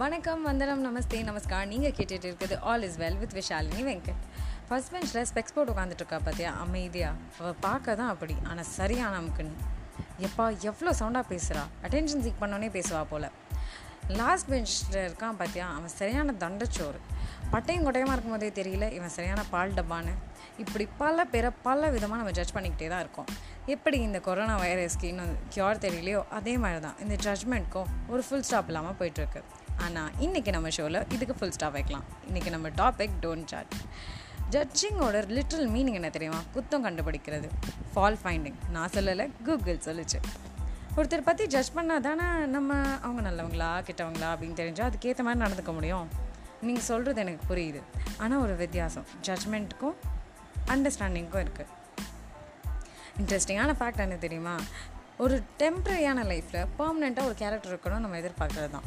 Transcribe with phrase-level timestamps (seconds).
[0.00, 1.68] வணக்கம் வந்தனம் நமஸ்தே நமஸ்கார்.
[1.70, 4.20] நீங்கள் கேட்டுட்டு இருக்குது all is well with Vishalini Venkat.
[4.66, 8.34] First பெஞ்சில் ஸ்பெக்ஸ் போட்டு உட்காந்துட்ருக்கா பார்த்தியா அமைதியாக அவள் பார்க்க தான் அப்படி.
[8.50, 9.56] ஆனால் சரியான நமக்குன்னு
[10.26, 13.28] எப்பா எவ்வளோ சவுண்டாக பேசுகிறா அட்டென்ஷன் சீக் பண்ணோன்னே பேசுவா போல்.
[14.20, 17.00] லாஸ்ட் பெஞ்சில் இருக்கான் பார்த்தியா அவன் சரியான தண்டச்சோறு.
[17.54, 18.88] பட்டையும் கொட்டையமாக இருக்கும் போதே தெரியல.
[18.98, 20.14] இவன் சரியான பால் டப்பான்னு.
[20.64, 23.30] இப்படி பல பேரை பல விதமாக நம்ம ஜட்ஜ் பண்ணிக்கிட்டே தான் இருக்கோம்.
[23.74, 28.70] எப்படி இந்த கொரோனா வைரஸ்க்கு இன்னும் க்யூர் தெரியலையோ அதே மாதிரி தான் இந்த ஜட்ஜ்மெண்ட்க்கும் ஒரு ஃபுல் ஸ்டாப்
[28.72, 29.42] இல்லாமல் போயிட்டுருக்கு
[29.84, 32.04] ஆனால் இன்றைக்கி நம்ம ஷோவில் இதுக்கு ஃபுல் ஸ்டாப் வைக்கலாம்.
[32.28, 33.76] இன்றைக்கி நம்ம டாபிக் டோன்ட் ஜட்ஜ்
[34.54, 36.40] ஜட்ஜிங்கோட லிட்டில் மீனிங் என்ன தெரியுமா?
[36.54, 37.48] குத்தம் கண்டுபிடிக்கிறது.
[37.94, 40.20] ஃபால் ஃபைண்டிங் நான் சொல்லலை கூகுள் சொல்லிச்சு.
[40.96, 46.08] ஒருத்தர் பற்றி ஜட்ஜ் பண்ணால் தானே நம்ம அவங்க நல்லவங்களா கெட்டவங்களா அப்படின்னு தெரிஞ்சால் அதுக்கேற்ற மாதிரி நடந்துக்க முடியும்.
[46.60, 47.82] நீங்கள் சொல்கிறது எனக்கு புரியுது.
[48.18, 49.06] ஆனால் ஒரு வித்தியாசம்.
[49.26, 49.96] ஜட்ஜ்மெண்ட்டுக்கும்
[50.74, 51.74] அண்டர்ஸ்டாண்டிங்க்கும் இருக்குது
[53.20, 54.56] இன்ட்ரெஸ்டிங்கான ஃபேக்ட் என்ன தெரியுமா?
[55.16, 58.86] ஒரு டெம்ப்ரரியான லைஃப்பில் பர்மனெண்ட்டாக ஒரு கேரக்டர் இருக்கணும் நம்ம எதிர்பார்க்குறது தான்.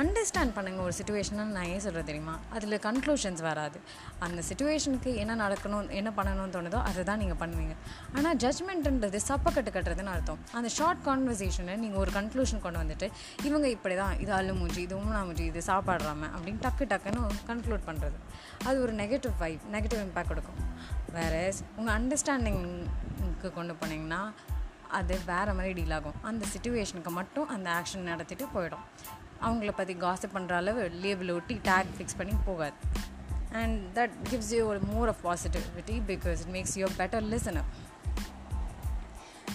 [0.00, 2.34] அண்டர்ஸ்டாண்ட் பண்ணுங்கள் ஒரு சுச்சுவேஷனை நான் ஏன் சொல்கிறது தெரியுமா?
[2.54, 3.78] அதில் கன்க்ளூஷன்ஸ் வராது.
[4.26, 7.74] அந்த சுச்சுவேஷனுக்கு என்ன நடக்கணும் என்ன பண்ணணும்னு தோணுதோ அதை தான் நீங்கள் பண்ணுவீங்க.
[8.16, 10.40] ஆனால் ஜட்மெண்ட்ன்றது சப்பக்கட்டு கட்டுறதுன்னு அர்த்தம்.
[10.58, 13.08] அந்த ஷார்ட் கான்வர்சேஷனை நீங்கள் ஒரு கன்க்ளூஷன் கொண்டு வந்துட்டு
[13.48, 17.86] இவங்க இப்படி தான் இது அள்ளு மூஞ்சி இது உம்னா மூஞ்சி இது சாப்பாடுறாம அப்படின்னு டக்கு டக்குன்னு கன்க்ளூட்
[17.90, 18.18] பண்ணுறது
[18.68, 20.60] அது ஒரு நெகட்டிவ் வைப் நெகட்டிவ் இம்பேக்ட் கொடுக்கும்.
[21.18, 21.42] வேறு
[21.78, 24.22] உங்கள் அண்டர்ஸ்டாண்டிங்க்கு கொண்டு போனீங்கன்னா
[24.98, 26.16] அது வேறு மாதிரி டீல் ஆகும்.
[26.30, 28.86] அந்த சுச்சுவேஷனுக்கு மட்டும் அந்த ஆக்ஷன் நடத்திட்டு போயிடும்.
[29.42, 32.74] அவங்கள பற்றி காசப் பண்ணுற அளவு லேபிள் ஒட்டி டேக் ஃபிக்ஸ் பண்ணி போகாது.
[33.52, 37.68] அண்ட் தட் கிவ்ஸ் யூ ஒரு more of positivity because it makes you better listener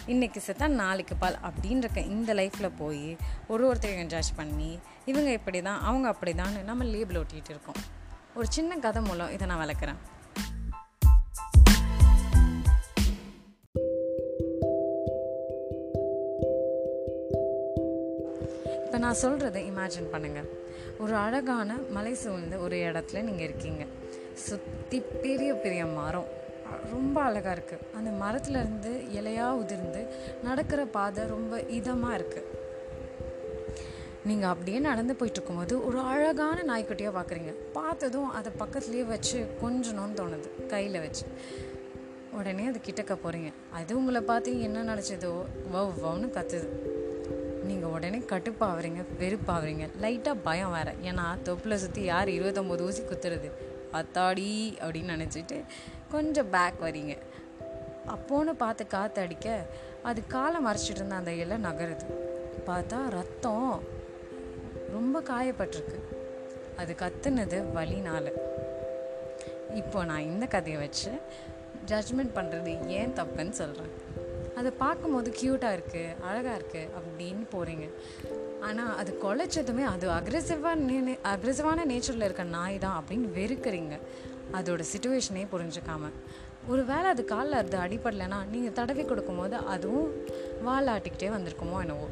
[0.08, 5.82] இன்றைக்கி செத்தா நாளைக்கு பால் அப்படின்ற இந்த லைஃப்பில் போய் ஒரு ஒருத்தரையும் ஜட்ஜ் பண்ணி இவங்க இப்படி தான்
[5.82, 7.76] அவங்க அப்படி தான் நம்ம லேபிள் ஒட்டிகிட்டு இருக்கோம்.
[8.36, 9.98] ஒரு சின்ன கதை மூலம் இதை நான் வளர்க்குறேன்
[18.98, 20.48] இப்போ நான் சொல்கிறத இமேஜின் பண்ணுங்கள்
[21.04, 23.84] ஒரு அழகான மலை சூழ்ந்த ஒரு இடத்துல நீங்கள் இருக்கீங்க.
[24.46, 26.30] சுற்றி பெரிய பெரிய மரம்.
[26.94, 30.02] ரொம்ப அழகாக இருக்குது அந்த மரத்துலேருந்து இலையாக உதிர்ந்து
[30.48, 32.50] நடக்கிற பாதை ரொம்ப இதமாக இருக்குது
[34.28, 40.52] நீங்கள் அப்படியே நடந்து போயிட்டு இருக்கும்போது ஒரு அழகான நாய்க்குட்டியாக பார்க்குறீங்க பார்த்ததும் அதை பக்கத்துலேயே வச்சு கொஞ்சணும்னு தோணுது.
[40.74, 41.26] கையில் வச்சு.
[42.40, 45.34] உடனே அது கிட்டக்க போகிறீங்க அது உங்களை பார்த்து என்ன நினச்சதோ
[45.76, 46.70] வவ் வவ்னு கத்துது.
[47.70, 50.94] நீங்கள் உடனே கட்டுப்பாகிறீங்க வெறுப்பாகிறீங்க லைட்டாக பயம் வேறு.
[51.10, 53.50] ஏன்னா தொப்பில் சுற்றி யார் இருபத்தொம்போது ஊசி குத்துறது?
[54.00, 54.48] அத்தாடி
[54.86, 55.58] அப்படின்னு நினச்சிட்டு
[56.12, 57.16] கொஞ்சம் பேக் வரீங்க
[58.14, 59.48] அப்போன்னு பார்த்து காற்று அடிக்க
[60.10, 62.06] அது காலை மறைச்சிட்டு இருந்த அந்த இலை நகருது.
[62.68, 63.84] பார்த்தா ரத்தம்
[64.92, 66.00] ரொம்ப காயப்பட்டிருக்கு.
[66.78, 68.32] அது கத்துனது வழினால்
[69.82, 71.12] இப்போ நான் இந்த கதையை வச்சு
[71.88, 73.94] ஜட்ஜ்மெண்ட் பண்ணுறது ஏன் தப்புன்னு சொல்கிறேன்
[74.58, 77.88] அதை பார்க்கும்போது க்யூட்டாக இருக்குது அழகாக இருக்குது அப்படின்னு போகிறீங்க
[78.68, 83.96] ஆனால் அது குலைச்சதுமே அது அக்ரெசிவாக நே அக்ரெசிவான நேச்சரில் இருக்க நாய் தான் அப்படின்னு வெறுக்கிறீங்க.
[84.58, 86.10] அதோட சுச்சுவேஷனே புரிஞ்சுக்காம.
[86.68, 90.10] ஒரு வேளை அது காலில் அது அடிப்படலைன்னா நீங்கள் தடவி கொடுக்கும்போது அதுவும்
[90.66, 92.08] வாலாட்டிக்கிட்டே வந்திருக்குமோ என்னவோ.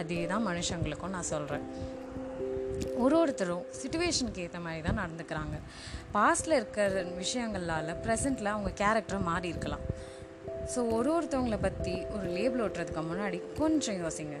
[0.00, 1.66] அதே தான் மனுஷங்களுக்கும் நான் சொல்கிறேன்
[3.02, 5.56] ஒரு ஒருத்தரும் சுச்சுவேஷனுக்கு ஏற்ற மாதிரி தான் நடந்துக்கிறாங்க.
[6.14, 9.84] பாஸ்டில் இருக்கிற விஷயங்களால் ப்ரெசண்ட்டில் அவங்க கேரக்டரை மாறி இருக்கலாம்.
[10.72, 14.36] ஸோ ஒரு ஒருத்தவங்களை பற்றி ஒரு லேபிள் ஓட்டுறதுக்கு முன்னாடி கொஞ்சம் யோசிங்க.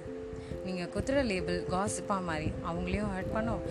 [0.66, 3.62] நீங்கள் குத்துற லேபிள் காசிப்பாக மாதிரி அவங்களையும் ஹர்ட் பண்ணும்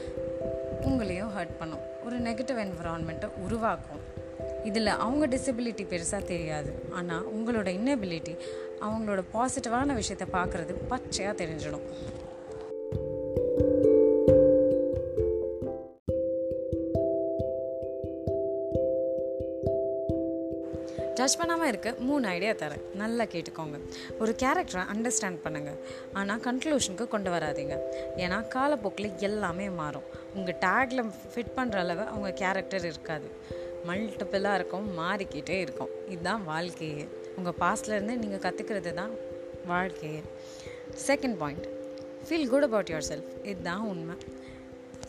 [0.88, 1.84] உங்களையும் ஹர்ட் பண்ணும்.
[2.06, 4.02] ஒரு நெகட்டிவ் என்விரான்மெண்ட்டை உருவாக்கும்.
[4.70, 6.72] இதில் அவங்க டிசபிலிட்டி பெருசாக தெரியாது.
[6.92, 8.34] ஆனால் உங்களோட இன்னபிலிட்டி
[8.88, 11.88] அவங்களோட பாசிட்டிவான விஷயத்தை பார்க்குறது பச்சையாக தெரிஞ்சிடும்.
[21.24, 21.90] ஜட்ஜ் பண்ணாமல் இருக்க.
[22.00, 22.82] மூணு ஐடியா தரேன்.
[22.94, 23.78] நல்லா கேட்டுக்கோங்க.
[24.20, 25.78] ஒரு கேரக்டரை அண்டர்ஸ்டாண்ட் பண்ணுங்கள்
[26.14, 27.76] ஆனால் கன்க்ளூஷனுக்கு கொண்டு வராதிங்க.
[28.18, 30.08] ஏன்னா காலப்போக்கில் எல்லாமே மாறும்.
[30.36, 33.28] உங்கள் டேக்கில் ஃபிட் பண்ணுற அளவு அவங்க கேரக்டர் இருக்காது.
[33.88, 35.00] மல்டிப்புளாக இருக்கும்.
[35.00, 35.90] மாறிக்கிட்டே இருக்கும்.
[36.10, 37.08] இதுதான் வாழ்க்கையே.
[37.38, 39.14] உங்கள் பாஸ்ட்லேருந்து நீங்கள் கற்றுக்கிறது தான்
[39.66, 40.22] வாழ்க்கையே.
[41.08, 41.68] Second point
[42.30, 44.16] feel good about your self இதுதான் உண்மை.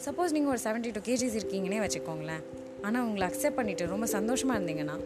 [0.04, 2.44] சப்போஸ் நீங்கள் ஒரு செவன்ட்டி டூ கேஜிஸ் இருக்கீங்கன்னே வச்சுக்கோங்களேன்.
[2.82, 4.96] ஆனால் உங்களை அக்செப்ட் பண்ணிவிட்டு ரொம்ப சந்தோஷமாக இருந்தீங்கன்னா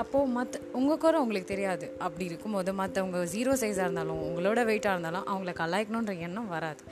[0.00, 1.86] அப்போது மற்ற உங்கள் குறை உங்களுக்கு தெரியாது.
[2.06, 6.82] அப்படி இருக்கும்போது மற்றவங்க ஜீரோ சைஸாக இருந்தாலும் உங்களோட வெயிட்டாக இருந்தாலும் அவங்கள கலாய்க்கணுன்ற எண்ணம் வராது.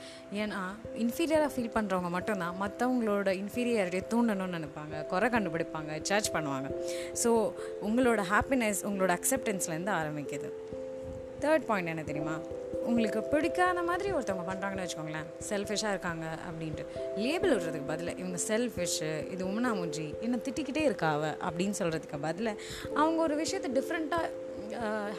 [0.41, 0.61] ஏன்னா
[1.03, 5.05] இன்ஃபீரியராக ஃபீல் பண்ணுறவங்க மட்டும்தான் மற்றவங்களோட இன்ஃபீரியாரிட்டியை தூண்டணும்னு நினைப்பாங்க.
[5.13, 6.69] குறை கண்டுபிடிப்பாங்க சர்ச் பண்ணுவாங்க.
[7.23, 7.31] ஸோ
[7.89, 10.51] உங்களோட ஹாப்பினஸ் உங்களோட அக்செப்டன்ஸ்லேருந்து ஆரம்பிக்குது.
[11.45, 12.37] தேர்ட் பாயிண்ட் என்ன தெரியுமா?
[12.89, 15.27] உங்களுக்கு பிடிக்காத மாதிரி ஒருத்தவங்க பண்ணுறாங்கன்னு வச்சுக்கோங்களேன்.
[15.49, 16.85] செல்ஃபிஷாக இருக்காங்க அப்படின்ட்டு.
[17.23, 20.07] லேபிள் விடுறதுக்கு பதில் இவங்க செல்ஃபிஷ்ஷு இது உமனா மூஞ்சி
[20.45, 22.51] திட்டிக்கிட்டே இருக்காவ அப்படின்னு சொல்கிறதுக்கு பதில்
[23.01, 24.29] அவங்க ஒரு விஷயத்தை டிஃப்ரெண்ட்டாக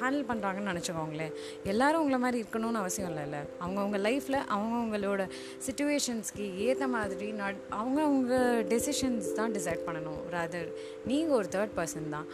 [0.00, 1.32] ஹேண்டில் பண்ணுறாங்கன்னு நினச்சிக்கோங்களேன்.
[1.72, 3.38] எல்லாரும் உங்களை மாதிரி இருக்கணும்னு அவசியம் இல்லைல்ல.
[3.64, 5.22] அவங்கவுங்க லைஃப்பில் அவங்கவுங்களோட
[5.66, 8.34] சுச்சுவேஷன்ஸ்க்கு ஏற்ற மாதிரி நட் அவங்கவுங்க
[8.72, 10.20] டெசிஷன்ஸ் தான் டிசைட் பண்ணணும்.
[10.36, 10.70] ராதர்
[11.10, 12.28] நீங்கள் ஒரு தேர்ட் பர்சன் தான்.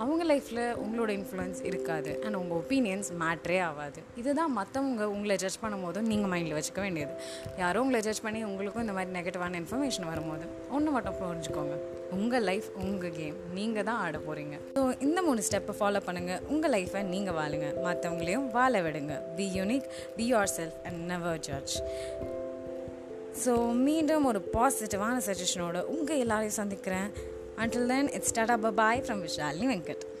[0.00, 2.12] அவங்க லைஃப்பில் உங்களோட இன்ஃப்ளூயன்ஸ் இருக்காது.
[2.24, 4.00] அண்ட் உங்கள் ஒப்பீனியன்ஸ் மேட்ரே ஆகாது.
[4.20, 7.14] இதுதான் மற்றவங்க உங்களை ஜட்ஜ் பண்ணும் போதும் நீங்கள் மைண்டில் வச்சுக்க வேண்டியது.
[7.62, 10.46] யாரோ உங்களை ஜட்ஜ் பண்ணி உங்களுக்கும் இந்த மாதிரி நெகட்டிவான இன்ஃபர்மேஷன் வரும்போது
[10.76, 11.76] ஒன்று மட்டும் புரிஞ்சுக்கோங்க.
[12.18, 16.74] உங்கள் லைஃப் உங்கள் கேம் நீங்கள் தான் ஆட போகிறீங்க ஸோ இந்த மூணு ஸ்டெப்பை ஃபாலோ பண்ணுங்கள் உங்கள்
[16.76, 17.68] லைஃப்பை நீங்கள் வாழுங்க.
[17.86, 19.14] மற்றவங்களையும் வாழ விடுங்க.
[19.38, 19.86] Be unique
[20.16, 21.76] be your self and never judge
[23.44, 23.52] so
[23.86, 27.08] மீண்டும் ஒரு பாசிட்டிவான சஜஷனோட உங்கள் எல்லாரையும் சந்திக்கிறேன்.
[27.56, 30.11] Until then, it's Tata Bye Bye from Vishalini Venkat.